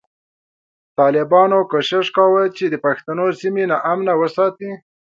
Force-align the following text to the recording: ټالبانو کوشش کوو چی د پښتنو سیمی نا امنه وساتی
ټالبانو 0.97 1.59
کوشش 1.71 2.05
کوو 2.17 2.43
چی 2.55 2.65
د 2.69 2.75
پښتنو 2.85 3.25
سیمی 3.39 3.65
نا 3.69 3.77
امنه 3.91 4.13
وساتی 4.21 4.71